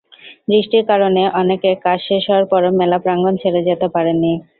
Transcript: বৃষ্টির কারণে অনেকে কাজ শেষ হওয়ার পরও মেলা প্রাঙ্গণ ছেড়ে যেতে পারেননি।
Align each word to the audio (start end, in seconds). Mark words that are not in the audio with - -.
বৃষ্টির 0.47 0.83
কারণে 0.87 1.21
অনেকে 1.39 1.69
কাজ 1.85 1.99
শেষ 2.07 2.23
হওয়ার 2.29 2.45
পরও 2.51 2.69
মেলা 2.79 2.97
প্রাঙ্গণ 3.03 3.33
ছেড়ে 3.41 3.61
যেতে 3.67 3.87
পারেননি। 3.95 4.33